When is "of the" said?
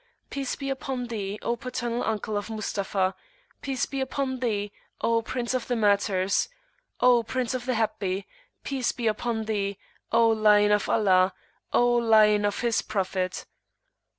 5.53-5.75, 7.53-7.75